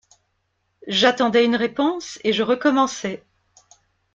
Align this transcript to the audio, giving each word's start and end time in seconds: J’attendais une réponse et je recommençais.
J’attendais 0.87 1.45
une 1.45 1.55
réponse 1.55 2.17
et 2.23 2.33
je 2.33 2.41
recommençais. 2.41 3.23